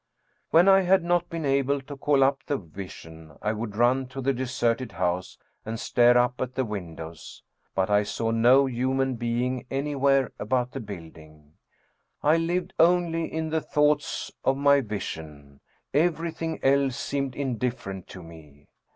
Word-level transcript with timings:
When 0.49 0.67
I 0.67 0.81
had 0.81 1.03
not 1.03 1.29
been 1.29 1.45
able 1.45 1.79
to 1.81 1.95
call 1.95 2.23
up 2.23 2.43
the 2.47 2.57
vision, 2.57 3.37
I 3.39 3.53
would 3.53 3.75
run 3.75 4.07
to 4.07 4.19
the 4.19 4.33
deserted 4.33 4.93
house 4.93 5.37
and 5.63 5.79
stare 5.79 6.17
up 6.17 6.41
at 6.41 6.55
the 6.55 6.65
windows; 6.65 7.43
but 7.75 7.91
I 7.91 8.01
saw 8.01 8.31
no 8.31 8.65
human 8.65 9.13
being 9.13 9.67
anywhere 9.69 10.31
about 10.39 10.71
the 10.71 10.79
building. 10.79 11.53
I 12.23 12.37
lived 12.37 12.73
only 12.79 13.31
in 13.31 13.51
thoughts 13.51 14.31
of 14.43 14.57
my 14.57 14.81
vision; 14.81 15.59
everything 15.93 16.59
else 16.63 16.97
seemed 16.97 17.35
indifferent 17.35 18.07
to 18.07 18.23
me. 18.23 18.69